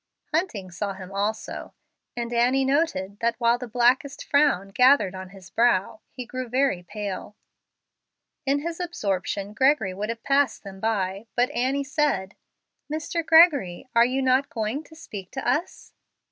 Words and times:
Hunting 0.33 0.71
saw 0.71 0.93
him 0.93 1.11
also, 1.11 1.75
and 2.17 2.33
Annie 2.33 2.65
noted 2.65 3.19
that, 3.19 3.35
while 3.37 3.59
the 3.59 3.67
blackest 3.67 4.25
frown 4.25 4.69
gathered 4.69 5.13
on 5.13 5.29
his 5.29 5.51
brow, 5.51 6.01
he 6.09 6.25
grew 6.25 6.49
very 6.49 6.81
pale. 6.81 7.35
In 8.43 8.61
his 8.61 8.79
absorption, 8.79 9.53
Gregory 9.53 9.93
would 9.93 10.09
have 10.09 10.23
passed 10.23 10.63
by 10.63 10.69
them, 10.71 11.27
but 11.35 11.51
Annie 11.51 11.83
said, 11.83 12.33
"Mr. 12.91 13.23
Gregory, 13.23 13.87
are 13.93 14.03
you 14.03 14.23
not 14.23 14.49
going 14.49 14.83
to 14.85 14.95
speak 14.95 15.29
to 15.33 15.47
us?" 15.47 15.93